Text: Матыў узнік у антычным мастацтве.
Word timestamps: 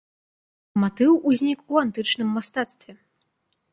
Матыў 0.83 1.11
узнік 1.31 1.59
у 1.75 1.81
антычным 1.85 2.29
мастацтве. 2.39 2.91